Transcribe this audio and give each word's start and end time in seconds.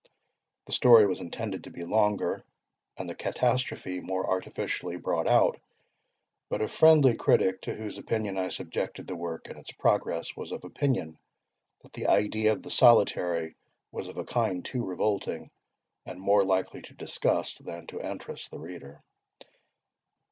The 0.65 0.71
story 0.71 1.05
was 1.05 1.19
intended 1.21 1.63
to 1.65 1.69
be 1.69 1.83
longer, 1.85 2.43
and 2.97 3.07
the 3.07 3.13
catastrophe 3.13 3.99
more 3.99 4.27
artificially 4.27 4.95
brought 4.97 5.27
out; 5.27 5.61
but 6.49 6.59
a 6.63 6.67
friendly 6.67 7.13
critic, 7.13 7.61
to 7.61 7.75
whose 7.75 7.99
opinion 7.99 8.35
I 8.35 8.49
subjected 8.49 9.05
the 9.05 9.15
work 9.15 9.47
in 9.47 9.57
its 9.59 9.71
progress, 9.71 10.35
was 10.35 10.51
of 10.53 10.63
opinion, 10.63 11.19
that 11.83 11.93
the 11.93 12.07
idea 12.07 12.51
of 12.51 12.63
the 12.63 12.71
Solitary 12.71 13.55
was 13.91 14.07
of 14.07 14.17
a 14.17 14.25
kind 14.25 14.65
too 14.65 14.83
revolting, 14.83 15.51
and 16.07 16.19
more 16.19 16.43
likely 16.43 16.81
to 16.81 16.95
disgust 16.95 17.63
than 17.63 17.85
to 17.85 17.99
interest 18.03 18.49
the 18.49 18.57
reader. 18.57 19.03